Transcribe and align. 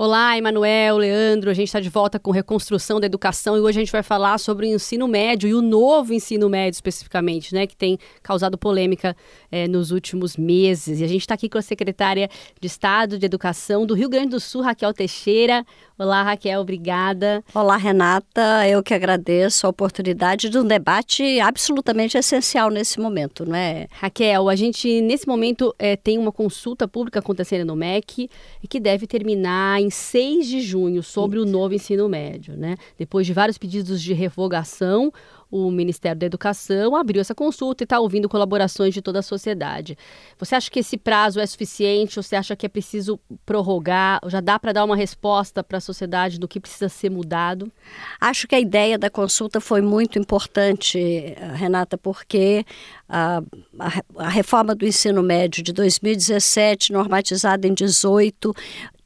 Olá, 0.00 0.38
Emanuel, 0.38 0.96
Leandro. 0.96 1.50
A 1.50 1.52
gente 1.52 1.66
está 1.66 1.80
de 1.80 1.88
volta 1.88 2.20
com 2.20 2.30
reconstrução 2.30 3.00
da 3.00 3.06
educação 3.06 3.56
e 3.56 3.60
hoje 3.60 3.80
a 3.80 3.82
gente 3.82 3.90
vai 3.90 4.04
falar 4.04 4.38
sobre 4.38 4.64
o 4.64 4.72
ensino 4.72 5.08
médio 5.08 5.48
e 5.48 5.54
o 5.54 5.60
novo 5.60 6.14
ensino 6.14 6.48
médio 6.48 6.76
especificamente, 6.76 7.52
né, 7.52 7.66
que 7.66 7.74
tem 7.74 7.98
causado 8.22 8.56
polêmica 8.56 9.16
é, 9.50 9.66
nos 9.66 9.90
últimos 9.90 10.36
meses. 10.36 11.00
E 11.00 11.04
a 11.04 11.08
gente 11.08 11.22
está 11.22 11.34
aqui 11.34 11.48
com 11.48 11.58
a 11.58 11.62
secretária 11.62 12.30
de 12.60 12.68
Estado 12.68 13.18
de 13.18 13.26
Educação 13.26 13.84
do 13.84 13.92
Rio 13.92 14.08
Grande 14.08 14.28
do 14.28 14.38
Sul, 14.38 14.62
Raquel 14.62 14.94
Teixeira. 14.94 15.66
Olá, 15.98 16.22
Raquel, 16.22 16.60
obrigada. 16.60 17.42
Olá, 17.52 17.76
Renata. 17.76 18.64
Eu 18.68 18.84
que 18.84 18.94
agradeço 18.94 19.66
a 19.66 19.70
oportunidade 19.70 20.48
de 20.48 20.56
um 20.56 20.64
debate 20.64 21.40
absolutamente 21.40 22.16
essencial 22.16 22.70
nesse 22.70 23.00
momento, 23.00 23.44
não 23.44 23.56
é? 23.56 23.88
Raquel, 23.90 24.48
a 24.48 24.54
gente 24.54 25.00
nesse 25.00 25.26
momento 25.26 25.74
é, 25.76 25.96
tem 25.96 26.16
uma 26.16 26.30
consulta 26.30 26.86
pública 26.86 27.18
acontecendo 27.18 27.66
no 27.66 27.74
MEC 27.74 28.30
e 28.62 28.68
que 28.68 28.78
deve 28.78 29.08
terminar 29.08 29.80
em 29.80 29.90
6 29.90 30.46
de 30.46 30.60
junho 30.60 31.02
sobre 31.02 31.40
Isso. 31.40 31.48
o 31.48 31.50
novo 31.50 31.74
ensino 31.74 32.08
médio, 32.08 32.56
né? 32.56 32.76
Depois 32.96 33.26
de 33.26 33.32
vários 33.32 33.58
pedidos 33.58 34.00
de 34.00 34.14
revogação, 34.14 35.12
o 35.50 35.70
Ministério 35.70 36.18
da 36.18 36.26
Educação 36.26 36.94
abriu 36.94 37.20
essa 37.20 37.34
consulta 37.34 37.82
e 37.82 37.84
está 37.84 37.98
ouvindo 37.98 38.28
colaborações 38.28 38.92
de 38.92 39.00
toda 39.00 39.20
a 39.20 39.22
sociedade. 39.22 39.96
Você 40.38 40.54
acha 40.54 40.70
que 40.70 40.80
esse 40.80 40.96
prazo 40.96 41.40
é 41.40 41.46
suficiente 41.46 42.18
ou 42.18 42.22
você 42.22 42.36
acha 42.36 42.54
que 42.54 42.66
é 42.66 42.68
preciso 42.68 43.18
prorrogar? 43.46 44.20
Já 44.26 44.40
dá 44.40 44.58
para 44.58 44.72
dar 44.72 44.84
uma 44.84 44.96
resposta 44.96 45.64
para 45.64 45.78
a 45.78 45.80
sociedade 45.80 46.38
do 46.38 46.46
que 46.46 46.60
precisa 46.60 46.88
ser 46.88 47.10
mudado? 47.10 47.70
Acho 48.20 48.46
que 48.46 48.54
a 48.54 48.60
ideia 48.60 48.98
da 48.98 49.08
consulta 49.08 49.60
foi 49.60 49.80
muito 49.80 50.18
importante, 50.18 50.98
Renata, 51.54 51.96
porque 51.96 52.64
a, 53.08 53.42
a, 53.78 54.24
a 54.26 54.28
reforma 54.28 54.74
do 54.74 54.86
ensino 54.86 55.22
médio 55.22 55.62
de 55.62 55.72
2017, 55.72 56.92
normatizada 56.92 57.66
em 57.66 57.72
18, 57.72 58.54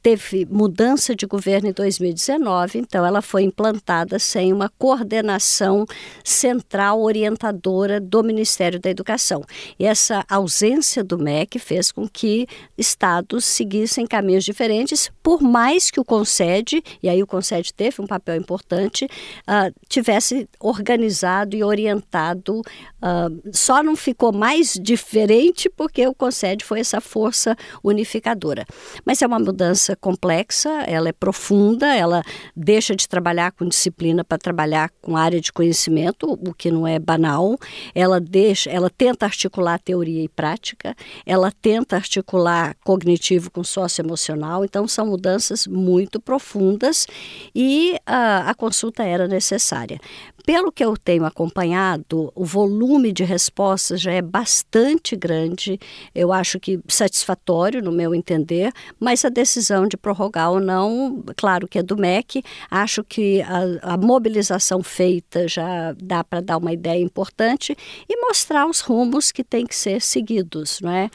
teve 0.03 0.45
mudança 0.51 1.15
de 1.15 1.25
governo 1.25 1.69
em 1.69 1.71
2019, 1.71 2.77
então 2.77 3.05
ela 3.05 3.21
foi 3.21 3.43
implantada 3.43 4.19
sem 4.19 4.51
uma 4.51 4.67
coordenação 4.77 5.85
central 6.25 7.01
orientadora 7.01 8.01
do 8.01 8.21
Ministério 8.21 8.81
da 8.81 8.89
Educação. 8.89 9.45
E 9.79 9.85
essa 9.85 10.25
ausência 10.29 11.01
do 11.05 11.17
MEC 11.17 11.57
fez 11.57 11.89
com 11.89 12.05
que 12.05 12.45
estados 12.77 13.45
seguissem 13.45 14.05
caminhos 14.05 14.43
diferentes, 14.43 15.09
por 15.23 15.41
mais 15.41 15.89
que 15.89 16.01
o 16.01 16.05
CONSED, 16.05 16.83
e 17.01 17.07
aí 17.07 17.23
o 17.23 17.27
CONSED 17.27 17.73
teve 17.73 18.01
um 18.01 18.07
papel 18.07 18.35
importante, 18.35 19.05
uh, 19.05 19.73
tivesse 19.87 20.49
organizado 20.59 21.55
e 21.55 21.63
orientado. 21.63 22.59
Uh, 22.59 23.51
só 23.53 23.81
não 23.81 23.95
ficou 23.95 24.33
mais 24.33 24.73
diferente 24.73 25.69
porque 25.69 26.05
o 26.05 26.13
CONSED 26.13 26.65
foi 26.65 26.81
essa 26.81 26.99
força 26.99 27.55
unificadora. 27.81 28.65
Mas 29.05 29.21
é 29.21 29.27
uma 29.27 29.39
mudança 29.39 29.92
complexa, 29.95 30.69
ela 30.87 31.09
é 31.09 31.11
profunda, 31.11 31.95
ela 31.95 32.23
deixa 32.55 32.95
de 32.95 33.07
trabalhar 33.07 33.51
com 33.51 33.67
disciplina 33.67 34.23
para 34.23 34.37
trabalhar 34.37 34.89
com 35.01 35.17
área 35.17 35.39
de 35.39 35.51
conhecimento, 35.51 36.31
o 36.31 36.53
que 36.53 36.71
não 36.71 36.87
é 36.87 36.99
banal. 36.99 37.57
Ela 37.93 38.19
deixa, 38.19 38.69
ela 38.69 38.89
tenta 38.89 39.25
articular 39.25 39.79
teoria 39.79 40.23
e 40.23 40.29
prática, 40.29 40.95
ela 41.25 41.51
tenta 41.51 41.95
articular 41.95 42.75
cognitivo 42.83 43.51
com 43.51 43.63
socioemocional. 43.63 44.63
Então 44.63 44.87
são 44.87 45.07
mudanças 45.07 45.67
muito 45.67 46.19
profundas 46.19 47.07
e 47.53 47.97
a, 48.05 48.49
a 48.49 48.53
consulta 48.53 49.03
era 49.03 49.27
necessária. 49.27 49.99
Pelo 50.45 50.73
que 50.73 50.83
eu 50.83 50.97
tenho 50.97 51.25
acompanhado, 51.25 52.31
o 52.35 52.43
volume 52.43 53.13
de 53.13 53.23
respostas 53.23 54.01
já 54.01 54.11
é 54.11 54.21
bastante 54.21 55.15
grande, 55.15 55.79
eu 56.13 56.33
acho 56.33 56.59
que 56.59 56.81
satisfatório, 56.87 57.81
no 57.81 57.93
meu 57.93 58.13
entender, 58.13 58.73
mas 58.99 59.23
a 59.23 59.29
decisão 59.29 59.87
de 59.87 59.95
prorrogar 59.95 60.51
ou 60.51 60.59
não, 60.59 61.23
claro 61.37 61.65
que 61.65 61.79
é 61.79 61.83
do 61.83 61.95
MEC, 61.95 62.43
acho 62.69 63.05
que 63.05 63.41
a, 63.41 63.93
a 63.93 63.97
mobilização 63.97 64.83
feita 64.83 65.47
já 65.47 65.93
dá 65.93 66.25
para 66.25 66.41
dar 66.41 66.57
uma 66.57 66.73
ideia 66.73 67.01
importante 67.01 67.77
e 68.09 68.17
mostrar 68.19 68.67
os 68.67 68.81
rumos 68.81 69.31
que 69.31 69.45
têm 69.45 69.65
que 69.65 69.75
ser 69.75 70.01
seguidos, 70.01 70.81
não 70.81 70.91
é? 70.91 71.09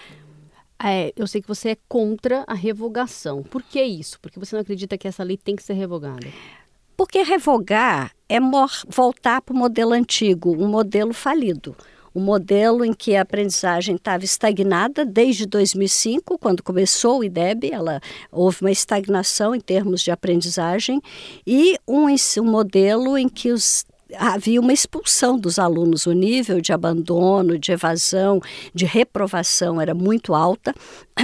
É, 0.82 1.12
eu 1.16 1.26
sei 1.26 1.42
que 1.42 1.48
você 1.48 1.70
é 1.70 1.76
contra 1.88 2.44
a 2.46 2.54
revogação. 2.54 3.42
Por 3.42 3.62
que 3.62 3.82
isso? 3.82 4.18
Porque 4.20 4.38
você 4.38 4.54
não 4.54 4.62
acredita 4.62 4.96
que 4.96 5.08
essa 5.08 5.24
lei 5.24 5.36
tem 5.36 5.56
que 5.56 5.62
ser 5.62 5.74
revogada? 5.74 6.26
Porque 6.98 7.22
revogar 7.22 8.10
é 8.28 8.38
voltar 8.88 9.40
para 9.40 9.54
o 9.54 9.56
modelo 9.56 9.92
antigo, 9.92 10.50
um 10.50 10.66
modelo 10.66 11.14
falido. 11.14 11.76
Um 12.12 12.20
modelo 12.20 12.84
em 12.84 12.92
que 12.92 13.14
a 13.14 13.22
aprendizagem 13.22 13.94
estava 13.94 14.24
estagnada 14.24 15.04
desde 15.04 15.46
2005, 15.46 16.36
quando 16.38 16.60
começou 16.60 17.20
o 17.20 17.24
IDEB, 17.24 17.70
ela, 17.70 18.00
houve 18.32 18.62
uma 18.62 18.72
estagnação 18.72 19.54
em 19.54 19.60
termos 19.60 20.02
de 20.02 20.10
aprendizagem, 20.10 21.00
e 21.46 21.78
um, 21.86 22.06
um 22.08 22.44
modelo 22.44 23.16
em 23.16 23.28
que 23.28 23.52
os 23.52 23.86
havia 24.16 24.58
uma 24.60 24.72
expulsão 24.72 25.38
dos 25.38 25.58
alunos, 25.58 26.06
o 26.06 26.12
nível 26.12 26.60
de 26.60 26.72
abandono, 26.72 27.58
de 27.58 27.70
evasão, 27.70 28.40
de 28.74 28.86
reprovação 28.86 29.80
era 29.80 29.94
muito 29.94 30.34
alta, 30.34 30.74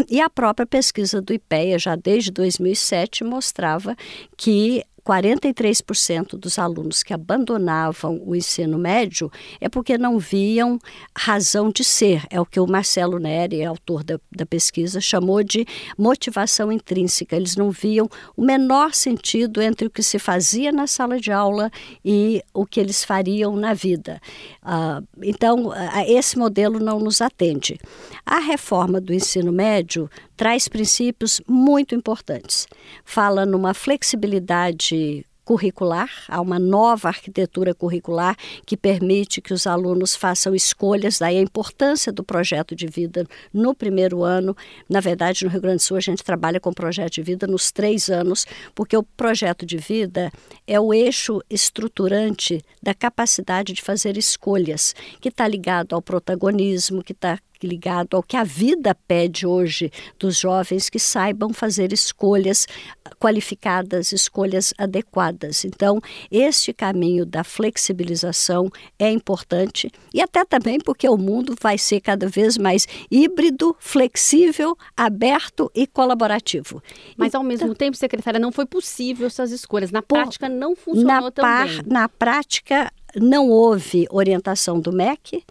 e 0.08 0.20
a 0.20 0.30
própria 0.30 0.66
pesquisa 0.66 1.20
do 1.20 1.32
IPEA, 1.32 1.80
já 1.80 1.96
desde 1.96 2.30
2007, 2.30 3.24
mostrava 3.24 3.96
que 4.36 4.84
43% 5.04 6.38
dos 6.38 6.58
alunos 6.58 7.02
que 7.02 7.12
abandonavam 7.12 8.20
o 8.24 8.34
ensino 8.34 8.78
médio 8.78 9.30
é 9.60 9.68
porque 9.68 9.98
não 9.98 10.18
viam 10.18 10.78
razão 11.16 11.70
de 11.70 11.84
ser. 11.84 12.22
É 12.30 12.40
o 12.40 12.46
que 12.46 12.58
o 12.58 12.66
Marcelo 12.66 13.18
Neri, 13.18 13.64
autor 13.64 14.02
da, 14.02 14.18
da 14.34 14.46
pesquisa, 14.46 15.00
chamou 15.00 15.42
de 15.42 15.66
motivação 15.98 16.72
intrínseca. 16.72 17.36
Eles 17.36 17.54
não 17.54 17.70
viam 17.70 18.08
o 18.36 18.42
menor 18.42 18.94
sentido 18.94 19.60
entre 19.60 19.86
o 19.86 19.90
que 19.90 20.02
se 20.02 20.18
fazia 20.18 20.72
na 20.72 20.86
sala 20.86 21.20
de 21.20 21.30
aula 21.30 21.70
e 22.04 22.42
o 22.54 22.64
que 22.64 22.80
eles 22.80 23.04
fariam 23.04 23.54
na 23.56 23.74
vida. 23.74 24.20
Uh, 24.62 25.06
então, 25.22 25.68
uh, 25.68 25.74
esse 26.06 26.38
modelo 26.38 26.80
não 26.80 26.98
nos 26.98 27.20
atende. 27.20 27.78
A 28.24 28.38
reforma 28.38 29.00
do 29.00 29.12
ensino 29.12 29.52
médio 29.52 30.08
traz 30.36 30.68
princípios 30.68 31.40
muito 31.46 31.94
importantes. 31.94 32.66
Fala 33.04 33.46
numa 33.46 33.74
flexibilidade 33.74 35.24
curricular, 35.44 36.08
há 36.28 36.40
uma 36.40 36.58
nova 36.58 37.08
arquitetura 37.08 37.74
curricular 37.74 38.34
que 38.64 38.76
permite 38.76 39.40
que 39.40 39.52
os 39.52 39.66
alunos 39.66 40.16
façam 40.16 40.54
escolhas, 40.54 41.18
daí 41.18 41.36
a 41.36 41.42
importância 41.42 42.10
do 42.10 42.24
projeto 42.24 42.74
de 42.74 42.86
vida 42.86 43.26
no 43.52 43.74
primeiro 43.74 44.24
ano. 44.24 44.56
Na 44.88 45.00
verdade, 45.00 45.44
no 45.44 45.50
Rio 45.50 45.60
Grande 45.60 45.76
do 45.76 45.82
Sul, 45.82 45.98
a 45.98 46.00
gente 46.00 46.24
trabalha 46.24 46.58
com 46.58 46.72
projeto 46.72 47.12
de 47.12 47.22
vida 47.22 47.46
nos 47.46 47.70
três 47.70 48.08
anos, 48.08 48.46
porque 48.74 48.96
o 48.96 49.02
projeto 49.02 49.66
de 49.66 49.76
vida 49.76 50.32
é 50.66 50.80
o 50.80 50.94
eixo 50.94 51.42
estruturante 51.50 52.62
da 52.82 52.94
capacidade 52.94 53.74
de 53.74 53.82
fazer 53.82 54.16
escolhas, 54.16 54.94
que 55.20 55.28
está 55.28 55.46
ligado 55.46 55.94
ao 55.94 56.00
protagonismo, 56.00 57.02
que 57.02 57.12
está 57.12 57.38
ligado 57.64 58.16
ao 58.16 58.22
que 58.22 58.36
a 58.36 58.44
vida 58.44 58.94
pede 58.94 59.46
hoje 59.46 59.90
dos 60.18 60.38
jovens 60.38 60.88
que 60.88 60.98
saibam 60.98 61.52
fazer 61.52 61.92
escolhas 61.92 62.66
qualificadas, 63.18 64.12
escolhas 64.12 64.72
adequadas. 64.78 65.64
Então, 65.64 66.00
este 66.30 66.72
caminho 66.72 67.24
da 67.24 67.42
flexibilização 67.42 68.70
é 68.98 69.10
importante 69.10 69.90
e 70.12 70.20
até 70.20 70.44
também 70.44 70.78
porque 70.78 71.08
o 71.08 71.16
mundo 71.16 71.54
vai 71.60 71.78
ser 71.78 72.00
cada 72.00 72.28
vez 72.28 72.56
mais 72.56 72.86
híbrido, 73.10 73.74
flexível, 73.78 74.76
aberto 74.96 75.70
e 75.74 75.86
colaborativo. 75.86 76.82
Mas 77.16 77.28
então, 77.28 77.40
ao 77.40 77.46
mesmo 77.46 77.74
tempo, 77.74 77.96
secretária, 77.96 78.38
não 78.38 78.52
foi 78.52 78.66
possível 78.66 79.26
essas 79.26 79.50
escolhas. 79.50 79.90
Na 79.90 80.02
prática 80.02 80.48
não 80.48 80.76
funcionou 80.76 81.22
na 81.22 81.30
também. 81.30 81.82
na 81.86 82.08
prática 82.08 82.92
não 83.16 83.48
houve 83.48 84.06
orientação 84.10 84.80
do 84.80 84.92
MEC 84.92 85.44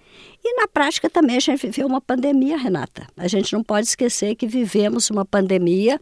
e 0.43 0.55
na 0.59 0.67
prática 0.67 1.09
também 1.09 1.37
a 1.37 1.39
gente 1.39 1.65
viveu 1.65 1.87
uma 1.87 2.01
pandemia, 2.01 2.57
Renata. 2.57 3.07
A 3.15 3.27
gente 3.27 3.53
não 3.53 3.63
pode 3.63 3.87
esquecer 3.87 4.35
que 4.35 4.45
vivemos 4.45 5.09
uma 5.09 5.25
pandemia 5.25 5.99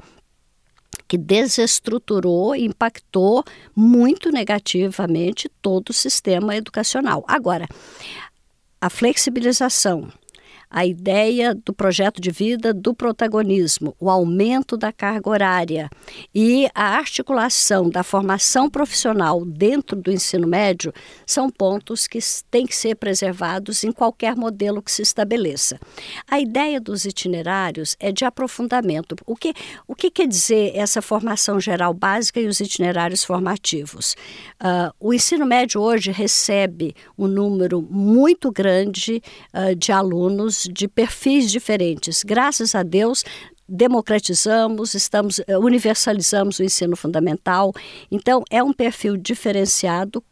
que 1.07 1.17
desestruturou 1.17 2.55
e 2.55 2.65
impactou 2.65 3.43
muito 3.75 4.31
negativamente 4.31 5.49
todo 5.61 5.89
o 5.89 5.93
sistema 5.93 6.55
educacional. 6.55 7.23
Agora, 7.27 7.67
a 8.79 8.89
flexibilização 8.89 10.11
a 10.71 10.85
ideia 10.85 11.53
do 11.53 11.73
projeto 11.73 12.21
de 12.21 12.31
vida 12.31 12.73
do 12.73 12.93
protagonismo, 12.93 13.93
o 13.99 14.09
aumento 14.09 14.77
da 14.77 14.93
carga 14.93 15.29
horária 15.29 15.89
e 16.33 16.69
a 16.73 16.95
articulação 16.95 17.89
da 17.89 18.03
formação 18.03 18.69
profissional 18.69 19.43
dentro 19.43 19.97
do 19.97 20.09
ensino 20.09 20.47
médio 20.47 20.93
são 21.25 21.49
pontos 21.49 22.07
que 22.07 22.19
têm 22.49 22.65
que 22.65 22.75
ser 22.75 22.95
preservados 22.95 23.83
em 23.83 23.91
qualquer 23.91 24.35
modelo 24.35 24.81
que 24.81 24.91
se 24.91 25.01
estabeleça. 25.01 25.77
A 26.29 26.39
ideia 26.39 26.79
dos 26.79 27.03
itinerários 27.03 27.97
é 27.99 28.11
de 28.11 28.23
aprofundamento. 28.23 29.15
O 29.25 29.35
que, 29.35 29.53
o 29.85 29.93
que 29.93 30.09
quer 30.09 30.27
dizer 30.27 30.71
essa 30.73 31.01
formação 31.01 31.59
geral 31.59 31.93
básica 31.93 32.39
e 32.39 32.47
os 32.47 32.61
itinerários 32.61 33.25
formativos? 33.25 34.15
Uh, 34.61 34.93
o 34.99 35.13
ensino 35.13 35.45
médio 35.45 35.81
hoje 35.81 36.11
recebe 36.11 36.95
um 37.17 37.27
número 37.27 37.81
muito 37.81 38.51
grande 38.51 39.21
uh, 39.53 39.75
de 39.75 39.91
alunos 39.91 40.60
de 40.63 40.87
perfis 40.87 41.51
diferentes. 41.51 42.23
Graças 42.23 42.75
a 42.75 42.83
Deus, 42.83 43.23
democratizamos, 43.67 44.93
estamos 44.93 45.39
eh, 45.47 45.57
universalizamos 45.57 46.59
o 46.59 46.63
ensino 46.63 46.95
fundamental. 46.95 47.73
Então 48.11 48.43
é 48.49 48.61
um 48.61 48.73
perfil 48.73 49.15
diferenciado 49.15 50.23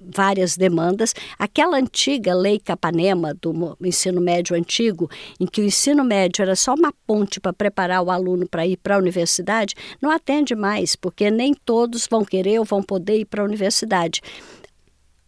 várias 0.00 0.56
demandas. 0.56 1.14
Aquela 1.38 1.76
antiga 1.76 2.34
lei 2.34 2.58
Capanema 2.58 3.34
do 3.34 3.76
ensino 3.82 4.20
médio 4.20 4.56
antigo, 4.56 5.10
em 5.38 5.46
que 5.46 5.60
o 5.60 5.64
ensino 5.64 6.04
médio 6.04 6.42
era 6.42 6.56
só 6.56 6.74
uma 6.74 6.92
ponte 7.06 7.40
para 7.40 7.52
preparar 7.52 8.02
o 8.02 8.10
aluno 8.10 8.48
para 8.48 8.66
ir 8.66 8.76
para 8.76 8.94
a 8.94 8.98
universidade, 8.98 9.74
não 10.00 10.10
atende 10.10 10.54
mais, 10.54 10.96
porque 10.96 11.30
nem 11.30 11.52
todos 11.52 12.06
vão 12.08 12.24
querer 12.24 12.58
ou 12.58 12.64
vão 12.64 12.82
poder 12.82 13.18
ir 13.18 13.24
para 13.24 13.42
a 13.42 13.44
universidade. 13.44 14.20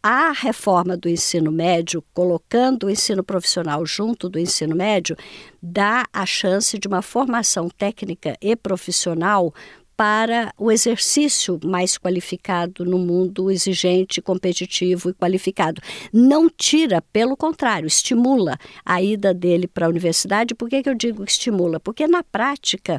A 0.03 0.33
reforma 0.33 0.97
do 0.97 1.11
ensino 1.11 1.53
médio, 1.53 2.03
colocando 2.15 2.87
o 2.87 2.91
ensino 2.91 3.23
profissional 3.23 3.85
junto 3.85 4.31
do 4.31 4.39
ensino 4.39 4.75
médio, 4.75 5.15
dá 5.63 6.07
a 6.11 6.25
chance 6.25 6.79
de 6.79 6.89
uma 6.89 7.03
formação 7.03 7.69
técnica 7.69 8.35
e 8.41 8.57
profissional 8.57 9.53
para 10.01 10.55
o 10.57 10.73
exercício 10.73 11.61
mais 11.63 11.99
qualificado 11.99 12.87
no 12.87 12.99
mundo 12.99 13.51
exigente, 13.51 14.23
competitivo 14.23 15.11
e 15.11 15.13
qualificado. 15.13 15.83
Não 16.11 16.49
tira, 16.49 17.03
pelo 17.13 17.37
contrário, 17.37 17.87
estimula 17.87 18.57
a 18.83 19.03
ida 19.03 19.35
dele 19.35 19.69
para 19.69 19.85
a 19.85 19.91
universidade. 19.91 20.55
Por 20.55 20.71
que, 20.71 20.83
que 20.83 20.89
eu 20.89 20.95
digo 20.95 21.23
estimula? 21.23 21.79
Porque 21.79 22.07
na 22.07 22.23
prática, 22.23 22.99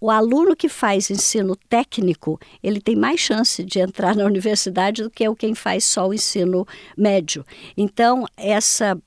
o 0.00 0.10
aluno 0.10 0.54
que 0.54 0.68
faz 0.68 1.10
ensino 1.10 1.56
técnico, 1.68 2.38
ele 2.62 2.80
tem 2.80 2.96
mais 2.96 3.20
chance 3.20 3.62
de 3.64 3.78
entrar 3.78 4.14
na 4.14 4.24
universidade 4.26 5.02
do 5.02 5.10
que 5.10 5.28
o 5.28 5.36
quem 5.36 5.54
faz 5.54 5.84
só 5.84 6.08
o 6.08 6.14
ensino 6.14 6.66
médio. 6.96 7.44
Então, 7.76 8.26
essa 8.36 8.98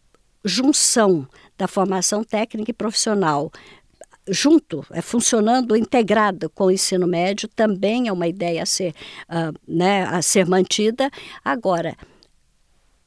junção 0.43 1.27
da 1.57 1.67
formação 1.67 2.23
técnica 2.23 2.71
e 2.71 2.73
profissional 2.73 3.51
junto, 4.29 4.85
é, 4.91 5.01
funcionando 5.01 5.75
integrado 5.75 6.49
com 6.49 6.65
o 6.65 6.71
ensino 6.71 7.07
médio, 7.07 7.47
também 7.47 8.07
é 8.07 8.11
uma 8.11 8.27
ideia 8.27 8.63
a 8.63 8.65
ser, 8.65 8.93
uh, 9.29 9.57
né, 9.67 10.03
a 10.03 10.21
ser 10.21 10.45
mantida. 10.45 11.09
Agora, 11.43 11.95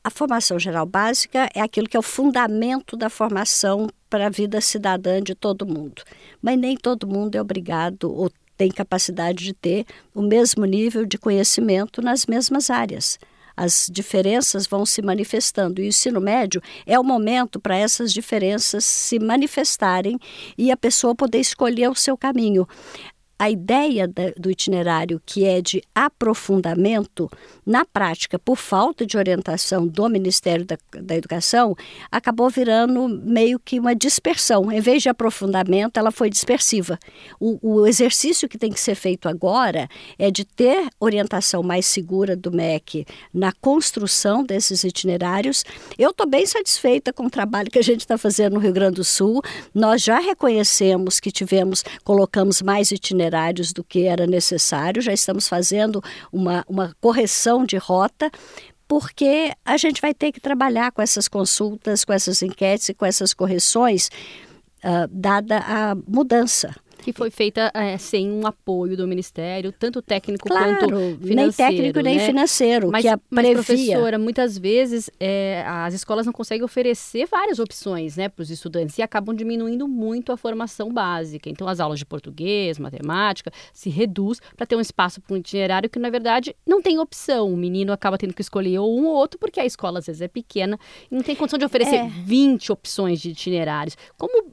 a 0.02 0.10
formação 0.10 0.58
geral 0.58 0.86
básica 0.86 1.48
é 1.54 1.60
aquilo 1.60 1.88
que 1.88 1.96
é 1.96 2.00
o 2.00 2.02
fundamento 2.02 2.96
da 2.96 3.10
formação 3.10 3.88
para 4.08 4.26
a 4.26 4.30
vida 4.30 4.60
cidadã 4.60 5.22
de 5.22 5.34
todo 5.34 5.66
mundo. 5.66 6.02
Mas 6.40 6.58
nem 6.58 6.76
todo 6.76 7.06
mundo 7.06 7.36
é 7.36 7.40
obrigado 7.40 8.10
ou 8.12 8.30
tem 8.56 8.70
capacidade 8.70 9.44
de 9.44 9.54
ter 9.54 9.86
o 10.14 10.22
mesmo 10.22 10.64
nível 10.64 11.06
de 11.06 11.18
conhecimento 11.18 12.02
nas 12.02 12.26
mesmas 12.26 12.70
áreas 12.70 13.18
as 13.60 13.90
diferenças 13.92 14.66
vão 14.66 14.86
se 14.86 15.02
manifestando. 15.02 15.82
E 15.82 15.84
o 15.84 15.88
ensino 15.88 16.18
médio 16.18 16.62
é 16.86 16.98
o 16.98 17.04
momento 17.04 17.60
para 17.60 17.76
essas 17.76 18.10
diferenças 18.10 18.86
se 18.86 19.18
manifestarem 19.18 20.18
e 20.56 20.70
a 20.70 20.76
pessoa 20.78 21.14
poder 21.14 21.40
escolher 21.40 21.90
o 21.90 21.94
seu 21.94 22.16
caminho 22.16 22.66
a 23.40 23.48
ideia 23.48 24.06
do 24.36 24.50
itinerário, 24.50 25.18
que 25.24 25.46
é 25.46 25.62
de 25.62 25.82
aprofundamento, 25.94 27.26
na 27.64 27.86
prática, 27.86 28.38
por 28.38 28.56
falta 28.56 29.06
de 29.06 29.16
orientação 29.16 29.86
do 29.86 30.10
Ministério 30.10 30.66
da, 30.66 30.76
da, 31.00 31.16
Educação, 31.16 31.74
acabou 32.12 32.50
virando 32.50 33.08
meio 33.08 33.58
que 33.58 33.80
uma 33.80 33.94
dispersão. 33.94 34.70
Em 34.70 34.80
vez 34.82 35.02
de 35.02 35.08
aprofundamento, 35.08 35.96
ela 35.96 36.10
foi 36.10 36.28
dispersiva. 36.28 36.98
O, 37.40 37.58
o 37.62 37.86
exercício 37.86 38.46
que 38.46 38.58
tem 38.58 38.70
que 38.70 38.78
ser 38.78 38.94
feito 38.94 39.26
agora 39.26 39.88
é 40.18 40.30
de 40.30 40.44
ter 40.44 40.90
orientação 41.00 41.62
mais 41.62 41.86
segura 41.86 42.36
do 42.36 42.52
MEC 42.52 43.06
na 43.32 43.52
construção 43.52 44.44
desses 44.44 44.84
itinerários. 44.84 45.64
Eu 45.98 46.10
estou 46.10 46.28
bem 46.28 46.44
satisfeita 46.44 47.10
com 47.10 47.24
o 47.24 47.30
trabalho 47.30 47.70
que 47.70 47.78
a 47.78 47.82
gente 47.82 48.00
está 48.00 48.18
fazendo 48.18 48.54
no 48.54 48.60
Rio 48.60 48.72
Grande 48.74 48.96
do 48.96 49.04
Sul. 49.04 49.40
Nós 49.74 50.02
já 50.02 50.18
reconhecemos 50.18 51.18
que 51.18 51.32
tivemos, 51.32 51.82
colocamos 52.04 52.60
mais 52.60 52.90
itinerários 52.90 53.29
itinerários 53.30 53.72
do 53.72 53.84
que 53.84 54.06
era 54.06 54.26
necessário, 54.26 55.00
já 55.00 55.12
estamos 55.12 55.48
fazendo 55.48 56.02
uma, 56.32 56.64
uma 56.68 56.94
correção 57.00 57.64
de 57.64 57.76
rota, 57.76 58.30
porque 58.88 59.52
a 59.64 59.76
gente 59.76 60.00
vai 60.02 60.12
ter 60.12 60.32
que 60.32 60.40
trabalhar 60.40 60.90
com 60.90 61.00
essas 61.00 61.28
consultas, 61.28 62.04
com 62.04 62.12
essas 62.12 62.42
enquetes 62.42 62.88
e 62.88 62.94
com 62.94 63.06
essas 63.06 63.32
correções, 63.32 64.10
uh, 64.84 65.06
dada 65.10 65.58
a 65.58 65.94
mudança 65.94 66.74
que 67.00 67.12
foi 67.12 67.30
feita 67.30 67.70
é, 67.74 67.96
sem 67.98 68.30
um 68.30 68.46
apoio 68.46 68.96
do 68.96 69.06
Ministério, 69.06 69.72
tanto 69.72 70.02
técnico 70.02 70.48
claro, 70.48 70.78
quanto 70.78 70.88
financeiro. 70.88 71.34
Nem 71.34 71.52
técnico 71.52 72.00
né? 72.00 72.10
nem 72.10 72.18
financeiro. 72.20 72.90
Mas, 72.90 73.02
que 73.02 73.08
a 73.08 73.18
mas 73.30 73.50
professora, 73.50 74.18
muitas 74.18 74.58
vezes 74.58 75.10
é, 75.18 75.64
as 75.66 75.94
escolas 75.94 76.26
não 76.26 76.32
conseguem 76.32 76.64
oferecer 76.64 77.26
várias 77.26 77.58
opções 77.58 78.16
né, 78.16 78.28
para 78.28 78.42
os 78.42 78.50
estudantes 78.50 78.98
e 78.98 79.02
acabam 79.02 79.34
diminuindo 79.34 79.88
muito 79.88 80.32
a 80.32 80.36
formação 80.36 80.92
básica. 80.92 81.48
Então, 81.48 81.68
as 81.68 81.80
aulas 81.80 81.98
de 81.98 82.06
português, 82.06 82.78
matemática, 82.78 83.50
se 83.72 83.88
reduz 83.88 84.40
para 84.56 84.66
ter 84.66 84.76
um 84.76 84.80
espaço 84.80 85.20
para 85.20 85.34
um 85.34 85.38
itinerário 85.38 85.88
que, 85.88 85.98
na 85.98 86.10
verdade, 86.10 86.54
não 86.66 86.82
tem 86.82 86.98
opção. 86.98 87.52
O 87.52 87.56
menino 87.56 87.92
acaba 87.92 88.18
tendo 88.18 88.34
que 88.34 88.42
escolher 88.42 88.78
ou 88.78 88.98
um 88.98 89.06
ou 89.06 89.14
outro, 89.14 89.38
porque 89.38 89.60
a 89.60 89.66
escola 89.66 89.98
às 89.98 90.06
vezes 90.06 90.22
é 90.22 90.28
pequena 90.28 90.78
e 91.10 91.14
não 91.14 91.22
tem 91.22 91.34
condição 91.34 91.58
de 91.58 91.64
oferecer 91.64 91.96
é. 91.96 92.08
20 92.08 92.72
opções 92.72 93.20
de 93.20 93.30
itinerários. 93.30 93.96
Como 94.16 94.50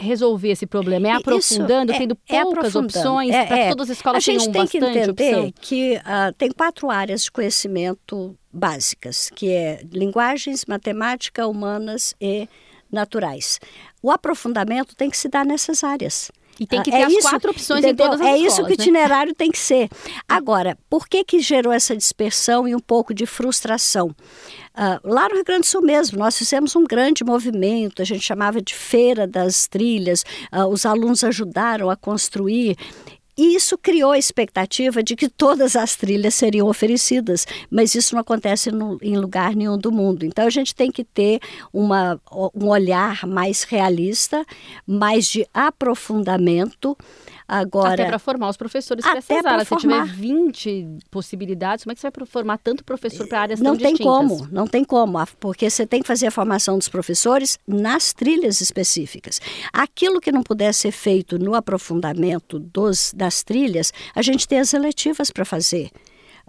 resolver 0.00 0.50
esse 0.50 0.66
problema? 0.66 1.08
É 1.08 1.12
aprofundando, 1.12 1.92
é, 1.92 1.98
tendo 1.98 2.18
é 2.28 2.42
poucas 2.42 2.74
opções 2.74 3.34
é, 3.34 3.46
para 3.46 3.58
é. 3.58 3.68
todas 3.68 3.90
as 3.90 3.96
escolas 3.96 4.24
tenham 4.24 4.38
bastante 4.46 4.78
opção? 4.78 4.88
A 4.88 4.92
gente 4.92 5.14
tem 5.14 5.14
que 5.14 5.26
entender 5.26 5.38
opção? 5.38 5.52
que 5.60 5.96
uh, 5.96 6.32
tem 6.36 6.50
quatro 6.50 6.90
áreas 6.90 7.24
de 7.24 7.30
conhecimento 7.30 8.36
básicas, 8.52 9.30
que 9.34 9.50
é 9.50 9.82
linguagens, 9.92 10.64
matemática, 10.66 11.46
humanas 11.46 12.14
e 12.20 12.48
naturais. 12.90 13.60
O 14.02 14.10
aprofundamento 14.10 14.96
tem 14.96 15.10
que 15.10 15.16
se 15.16 15.28
dar 15.28 15.44
nessas 15.44 15.84
áreas. 15.84 16.30
E 16.60 16.66
tem 16.66 16.82
que 16.82 16.90
ah, 16.90 16.92
ter 16.92 17.00
é 17.00 17.04
as 17.06 17.12
isso, 17.14 17.30
quatro 17.30 17.50
opções 17.50 17.78
entendeu? 17.82 18.06
em 18.06 18.08
todas 18.10 18.20
as 18.20 18.26
É 18.26 18.30
escolas, 18.32 18.52
isso 18.52 18.56
que 18.66 18.66
o 18.66 18.68
né? 18.68 18.74
itinerário 18.74 19.34
tem 19.34 19.50
que 19.50 19.58
ser. 19.58 19.88
Agora, 20.28 20.76
por 20.90 21.08
que 21.08 21.24
que 21.24 21.40
gerou 21.40 21.72
essa 21.72 21.96
dispersão 21.96 22.68
e 22.68 22.74
um 22.74 22.78
pouco 22.78 23.14
de 23.14 23.24
frustração? 23.24 24.08
Uh, 24.08 25.00
lá 25.02 25.28
no 25.28 25.36
Rio 25.36 25.44
Grande 25.44 25.62
do 25.62 25.66
Sul 25.66 25.80
mesmo, 25.80 26.18
nós 26.18 26.36
fizemos 26.36 26.76
um 26.76 26.84
grande 26.84 27.24
movimento, 27.24 28.02
a 28.02 28.04
gente 28.04 28.22
chamava 28.22 28.60
de 28.60 28.74
Feira 28.74 29.26
das 29.26 29.66
Trilhas, 29.66 30.22
uh, 30.52 30.66
os 30.66 30.84
alunos 30.84 31.24
ajudaram 31.24 31.88
a 31.88 31.96
construir 31.96 32.76
e 33.40 33.54
isso 33.54 33.78
criou 33.78 34.12
a 34.12 34.18
expectativa 34.18 35.02
de 35.02 35.16
que 35.16 35.26
todas 35.26 35.74
as 35.74 35.96
trilhas 35.96 36.34
seriam 36.34 36.68
oferecidas, 36.68 37.46
mas 37.70 37.94
isso 37.94 38.14
não 38.14 38.20
acontece 38.20 38.70
no, 38.70 38.98
em 39.00 39.16
lugar 39.16 39.56
nenhum 39.56 39.78
do 39.78 39.90
mundo. 39.90 40.26
Então 40.26 40.46
a 40.46 40.50
gente 40.50 40.74
tem 40.74 40.92
que 40.92 41.02
ter 41.02 41.40
uma, 41.72 42.20
um 42.54 42.68
olhar 42.68 43.26
mais 43.26 43.62
realista, 43.62 44.44
mais 44.86 45.26
de 45.26 45.46
aprofundamento 45.54 46.94
Agora, 47.52 47.94
até 47.94 48.06
para 48.06 48.18
formar 48.20 48.48
os 48.48 48.56
professores 48.56 49.04
para 49.04 49.18
essas 49.18 49.44
áreas. 49.44 49.66
Se 49.66 49.76
tiver 49.76 50.04
20 50.04 50.98
possibilidades, 51.10 51.82
como 51.82 51.90
é 51.90 51.94
que 51.96 52.00
você 52.00 52.08
vai 52.08 52.24
formar 52.24 52.58
tanto 52.58 52.84
professor 52.84 53.26
para 53.26 53.40
áreas 53.40 53.58
não 53.58 53.72
tão 53.72 53.82
tem 53.82 53.94
distintas? 53.94 54.38
como, 54.38 54.48
não 54.52 54.68
tem 54.68 54.84
como, 54.84 55.18
porque 55.40 55.68
você 55.68 55.84
tem 55.84 56.00
que 56.00 56.06
fazer 56.06 56.28
a 56.28 56.30
formação 56.30 56.78
dos 56.78 56.88
professores 56.88 57.58
nas 57.66 58.12
trilhas 58.12 58.60
específicas. 58.60 59.40
Aquilo 59.72 60.20
que 60.20 60.30
não 60.30 60.44
puder 60.44 60.72
ser 60.72 60.92
feito 60.92 61.40
no 61.40 61.56
aprofundamento 61.56 62.60
dos, 62.60 63.12
das 63.16 63.42
trilhas, 63.42 63.92
a 64.14 64.22
gente 64.22 64.46
tem 64.46 64.60
as 64.60 64.72
eletivas 64.72 65.32
para 65.32 65.44
fazer. 65.44 65.90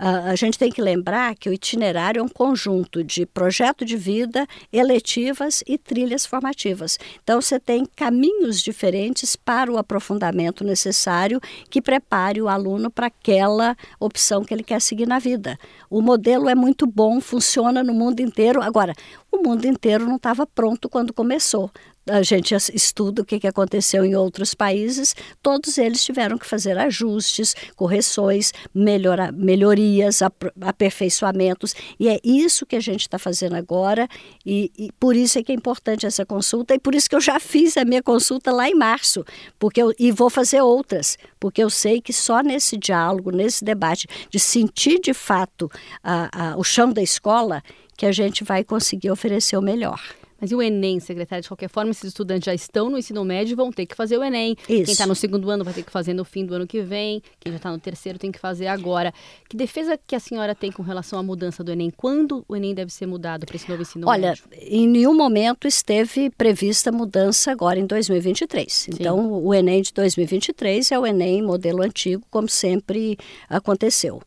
Uh, 0.01 0.31
a 0.31 0.35
gente 0.35 0.57
tem 0.57 0.71
que 0.71 0.81
lembrar 0.81 1.35
que 1.35 1.47
o 1.47 1.53
itinerário 1.53 2.21
é 2.21 2.23
um 2.23 2.27
conjunto 2.27 3.03
de 3.03 3.23
projeto 3.23 3.85
de 3.85 3.95
vida, 3.95 4.47
eletivas 4.73 5.63
e 5.67 5.77
trilhas 5.77 6.25
formativas. 6.25 6.97
Então, 7.23 7.39
você 7.39 7.59
tem 7.59 7.85
caminhos 7.95 8.63
diferentes 8.63 9.35
para 9.35 9.71
o 9.71 9.77
aprofundamento 9.77 10.63
necessário 10.63 11.39
que 11.69 11.79
prepare 11.79 12.41
o 12.41 12.49
aluno 12.49 12.89
para 12.89 13.07
aquela 13.07 13.77
opção 13.99 14.43
que 14.43 14.51
ele 14.51 14.63
quer 14.63 14.81
seguir 14.81 15.07
na 15.07 15.19
vida. 15.19 15.55
O 15.87 16.01
modelo 16.01 16.49
é 16.49 16.55
muito 16.55 16.87
bom, 16.87 17.21
funciona 17.21 17.83
no 17.83 17.93
mundo 17.93 18.21
inteiro. 18.21 18.59
Agora, 18.59 18.95
o 19.31 19.37
mundo 19.37 19.65
inteiro 19.65 20.07
não 20.07 20.15
estava 20.15 20.47
pronto 20.47 20.89
quando 20.89 21.13
começou 21.13 21.69
a 22.09 22.21
gente 22.23 22.55
estuda 22.73 23.21
o 23.21 23.25
que 23.25 23.47
aconteceu 23.47 24.03
em 24.03 24.15
outros 24.15 24.53
países, 24.53 25.15
todos 25.41 25.77
eles 25.77 26.03
tiveram 26.03 26.37
que 26.37 26.45
fazer 26.45 26.77
ajustes, 26.77 27.55
correções, 27.75 28.51
melhora, 28.73 29.31
melhorias, 29.31 30.21
aperfeiçoamentos, 30.61 31.75
e 31.99 32.09
é 32.09 32.19
isso 32.23 32.65
que 32.65 32.75
a 32.75 32.79
gente 32.79 33.01
está 33.01 33.19
fazendo 33.19 33.55
agora, 33.55 34.07
e, 34.45 34.71
e, 34.77 34.91
por 34.93 35.15
isso 35.15 35.37
é 35.37 35.43
que 35.43 35.51
é 35.51 35.55
importante 35.55 36.05
essa 36.05 36.25
consulta, 36.25 36.73
e 36.73 36.79
por 36.79 36.95
isso 36.95 37.09
que 37.09 37.15
eu 37.15 37.21
já 37.21 37.39
fiz 37.39 37.77
a 37.77 37.85
minha 37.85 38.01
consulta 38.01 38.51
lá 38.51 38.67
em 38.67 38.75
março, 38.75 39.23
porque 39.59 39.81
eu, 39.81 39.93
e 39.99 40.11
vou 40.11 40.29
fazer 40.29 40.61
outras, 40.61 41.17
porque 41.39 41.63
eu 41.63 41.69
sei 41.69 42.01
que 42.01 42.13
só 42.13 42.41
nesse 42.41 42.77
diálogo, 42.77 43.31
nesse 43.31 43.63
debate, 43.63 44.07
de 44.29 44.39
sentir 44.39 44.99
de 44.99 45.13
fato 45.13 45.69
a, 46.03 46.53
a, 46.53 46.57
o 46.57 46.63
chão 46.63 46.91
da 46.91 47.01
escola, 47.01 47.61
que 47.95 48.05
a 48.05 48.11
gente 48.11 48.43
vai 48.43 48.63
conseguir 48.63 49.11
oferecer 49.11 49.55
o 49.57 49.61
melhor. 49.61 50.01
Mas 50.41 50.49
e 50.49 50.55
o 50.55 50.61
Enem, 50.61 50.99
secretária? 50.99 51.43
De 51.43 51.47
qualquer 51.47 51.69
forma, 51.69 51.91
esses 51.91 52.05
estudantes 52.05 52.45
já 52.45 52.53
estão 52.53 52.89
no 52.89 52.97
ensino 52.97 53.23
médio 53.23 53.53
e 53.53 53.55
vão 53.55 53.71
ter 53.71 53.85
que 53.85 53.95
fazer 53.95 54.17
o 54.17 54.23
Enem. 54.23 54.55
Isso. 54.67 54.85
Quem 54.85 54.93
está 54.93 55.05
no 55.05 55.13
segundo 55.13 55.51
ano 55.51 55.63
vai 55.63 55.71
ter 55.71 55.83
que 55.83 55.91
fazer 55.91 56.15
no 56.15 56.25
fim 56.25 56.43
do 56.43 56.55
ano 56.55 56.65
que 56.65 56.81
vem. 56.81 57.21
Quem 57.39 57.51
já 57.51 57.57
está 57.57 57.71
no 57.71 57.77
terceiro 57.77 58.17
tem 58.17 58.31
que 58.31 58.39
fazer 58.39 58.65
agora. 58.65 59.13
Que 59.47 59.55
defesa 59.55 59.95
que 59.95 60.15
a 60.15 60.19
senhora 60.19 60.55
tem 60.55 60.71
com 60.71 60.81
relação 60.81 61.19
à 61.19 61.23
mudança 61.23 61.63
do 61.63 61.71
Enem? 61.71 61.91
Quando 61.91 62.43
o 62.47 62.55
Enem 62.55 62.73
deve 62.73 62.91
ser 62.91 63.05
mudado 63.05 63.45
para 63.45 63.55
esse 63.55 63.69
novo 63.69 63.83
ensino 63.83 64.07
Olha, 64.07 64.29
médio? 64.29 64.43
Olha, 64.51 64.59
em 64.63 64.87
nenhum 64.87 65.13
momento 65.13 65.67
esteve 65.67 66.31
prevista 66.31 66.91
mudança 66.91 67.51
agora 67.51 67.79
em 67.79 67.85
2023. 67.85 68.73
Sim. 68.73 68.91
Então, 68.95 69.43
o 69.43 69.53
Enem 69.53 69.83
de 69.83 69.93
2023 69.93 70.91
é 70.91 70.97
o 70.97 71.05
Enem 71.05 71.43
modelo 71.43 71.83
antigo, 71.83 72.23
como 72.31 72.49
sempre 72.49 73.15
aconteceu. 73.47 74.19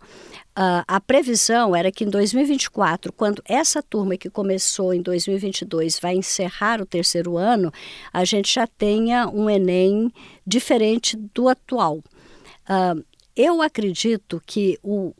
Uh, 0.56 0.87
a 0.87 1.00
previsão 1.00 1.75
era 1.75 1.90
que 1.90 2.04
em 2.04 2.08
2024, 2.08 3.12
quando 3.12 3.42
essa 3.44 3.82
turma 3.82 4.16
que 4.16 4.30
começou 4.30 4.94
em 4.94 5.02
2022 5.02 5.99
vai 5.99 6.14
encerrar 6.14 6.80
o 6.80 6.87
terceiro 6.87 7.37
ano, 7.37 7.73
a 8.12 8.25
gente 8.25 8.54
já 8.54 8.64
tenha 8.64 9.28
um 9.28 9.50
Enem 9.50 10.12
diferente 10.46 11.16
do 11.16 11.49
atual. 11.49 11.96
Uh, 12.68 13.04
eu 13.37 13.61
acredito 13.61 14.41
que 14.47 14.79
o, 14.83 15.12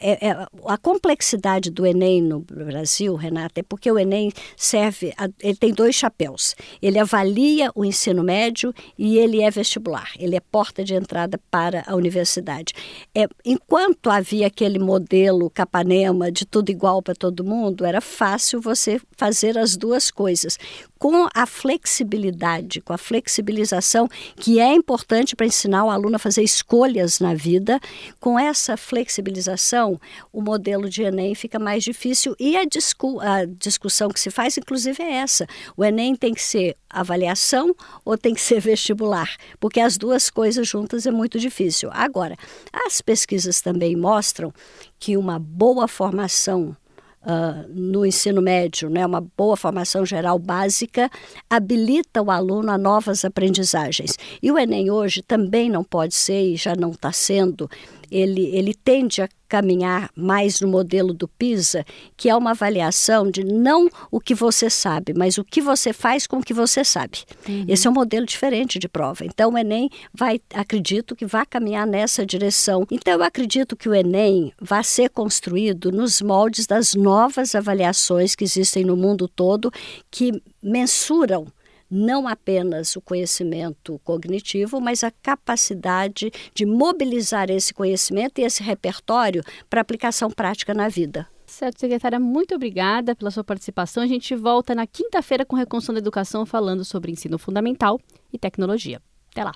é, 0.00 0.28
é, 0.28 0.46
a 0.66 0.76
complexidade 0.76 1.70
do 1.70 1.86
Enem 1.86 2.20
no 2.20 2.40
Brasil, 2.40 3.14
Renata, 3.14 3.60
é 3.60 3.62
porque 3.62 3.90
o 3.90 3.98
Enem 3.98 4.32
serve, 4.56 5.12
a, 5.16 5.28
ele 5.40 5.56
tem 5.56 5.72
dois 5.72 5.94
chapéus. 5.94 6.56
Ele 6.82 6.98
avalia 6.98 7.70
o 7.74 7.84
ensino 7.84 8.24
médio 8.24 8.74
e 8.98 9.18
ele 9.18 9.40
é 9.40 9.50
vestibular. 9.50 10.10
Ele 10.18 10.34
é 10.34 10.40
porta 10.40 10.82
de 10.82 10.94
entrada 10.94 11.38
para 11.50 11.84
a 11.86 11.94
universidade. 11.94 12.74
É, 13.14 13.28
enquanto 13.44 14.10
havia 14.10 14.48
aquele 14.48 14.78
modelo 14.78 15.48
Capanema 15.48 16.32
de 16.32 16.44
tudo 16.44 16.70
igual 16.70 17.02
para 17.02 17.14
todo 17.14 17.44
mundo, 17.44 17.84
era 17.84 18.00
fácil 18.00 18.60
você 18.60 19.00
fazer 19.16 19.56
as 19.56 19.76
duas 19.76 20.10
coisas 20.10 20.58
com 21.04 21.28
a 21.34 21.44
flexibilidade, 21.44 22.80
com 22.80 22.94
a 22.94 22.96
flexibilização 22.96 24.08
que 24.36 24.58
é 24.58 24.72
importante 24.72 25.36
para 25.36 25.44
ensinar 25.44 25.84
o 25.84 25.90
aluno 25.90 26.16
a 26.16 26.18
fazer 26.18 26.42
escolhas 26.42 27.20
na 27.20 27.34
vida, 27.34 27.78
com 28.18 28.38
essa 28.38 28.74
flexibilização, 28.74 30.00
o 30.32 30.40
modelo 30.40 30.88
de 30.88 31.02
Enem 31.02 31.34
fica 31.34 31.58
mais 31.58 31.84
difícil 31.84 32.34
e 32.40 32.56
a, 32.56 32.64
discu 32.64 33.20
a 33.20 33.44
discussão 33.44 34.08
que 34.08 34.18
se 34.18 34.30
faz, 34.30 34.56
inclusive, 34.56 35.02
é 35.02 35.16
essa. 35.16 35.46
O 35.76 35.84
Enem 35.84 36.16
tem 36.16 36.32
que 36.32 36.42
ser 36.42 36.74
avaliação 36.88 37.76
ou 38.02 38.16
tem 38.16 38.32
que 38.32 38.40
ser 38.40 38.58
vestibular? 38.58 39.36
Porque 39.60 39.80
as 39.80 39.98
duas 39.98 40.30
coisas 40.30 40.66
juntas 40.66 41.04
é 41.04 41.10
muito 41.10 41.38
difícil. 41.38 41.90
Agora, 41.92 42.34
as 42.72 43.02
pesquisas 43.02 43.60
também 43.60 43.94
mostram 43.94 44.50
que 44.98 45.18
uma 45.18 45.38
boa 45.38 45.86
formação 45.86 46.74
uh, 47.24 47.68
no 47.74 48.04
ensino 48.04 48.40
médio, 48.40 48.88
né, 48.88 49.04
uma 49.04 49.20
boa 49.36 49.56
formação 49.56 50.04
geral 50.04 50.38
básica, 50.38 51.10
habilita 51.48 52.22
o 52.22 52.30
aluno 52.30 52.70
a 52.70 52.78
novas 52.78 53.24
aprendizagens. 53.24 54.18
E 54.42 54.52
o 54.52 54.58
Enem 54.58 54.90
hoje 54.90 55.22
também 55.22 55.70
não 55.70 55.82
pode 55.82 56.14
ser, 56.14 56.52
e 56.52 56.56
já 56.56 56.74
não 56.74 56.90
está 56.90 57.10
sendo, 57.12 57.68
ele, 58.14 58.46
ele 58.54 58.72
tende 58.72 59.20
a 59.20 59.28
caminhar 59.48 60.08
mais 60.14 60.60
no 60.60 60.68
modelo 60.68 61.12
do 61.12 61.26
PISA, 61.26 61.84
que 62.16 62.30
é 62.30 62.36
uma 62.36 62.52
avaliação 62.52 63.28
de 63.28 63.42
não 63.42 63.88
o 64.08 64.20
que 64.20 64.34
você 64.34 64.70
sabe, 64.70 65.12
mas 65.12 65.36
o 65.36 65.44
que 65.44 65.60
você 65.60 65.92
faz 65.92 66.24
com 66.24 66.38
o 66.38 66.42
que 66.42 66.54
você 66.54 66.84
sabe. 66.84 67.24
Uhum. 67.48 67.64
Esse 67.66 67.88
é 67.88 67.90
um 67.90 67.94
modelo 67.94 68.24
diferente 68.24 68.78
de 68.78 68.88
prova. 68.88 69.24
Então, 69.24 69.52
o 69.52 69.58
Enem 69.58 69.90
vai, 70.12 70.40
acredito 70.54 71.16
que 71.16 71.26
vai 71.26 71.44
caminhar 71.44 71.86
nessa 71.88 72.24
direção. 72.24 72.86
Então, 72.88 73.14
eu 73.14 73.22
acredito 73.22 73.76
que 73.76 73.88
o 73.88 73.94
Enem 73.94 74.52
vai 74.60 74.84
ser 74.84 75.10
construído 75.10 75.90
nos 75.90 76.22
moldes 76.22 76.66
das 76.66 76.94
novas 76.94 77.54
avaliações 77.54 78.36
que 78.36 78.44
existem 78.44 78.84
no 78.84 78.96
mundo 78.96 79.26
todo, 79.26 79.72
que 80.08 80.40
mensuram 80.62 81.46
não 81.94 82.26
apenas 82.26 82.96
o 82.96 83.00
conhecimento 83.00 84.00
cognitivo, 84.02 84.80
mas 84.80 85.04
a 85.04 85.10
capacidade 85.10 86.30
de 86.52 86.66
mobilizar 86.66 87.50
esse 87.50 87.72
conhecimento 87.72 88.40
e 88.40 88.44
esse 88.44 88.62
repertório 88.62 89.42
para 89.70 89.80
aplicação 89.80 90.28
prática 90.30 90.74
na 90.74 90.88
vida. 90.88 91.28
Certo, 91.46 91.78
secretária, 91.78 92.18
muito 92.18 92.52
obrigada 92.52 93.14
pela 93.14 93.30
sua 93.30 93.44
participação. 93.44 94.02
A 94.02 94.08
gente 94.08 94.34
volta 94.34 94.74
na 94.74 94.88
quinta-feira 94.88 95.44
com 95.46 95.54
Reconstrução 95.54 95.94
da 95.94 96.00
Educação 96.00 96.44
falando 96.44 96.84
sobre 96.84 97.12
ensino 97.12 97.38
fundamental 97.38 98.00
e 98.32 98.38
tecnologia. 98.38 99.00
Até 99.30 99.44
lá. 99.44 99.52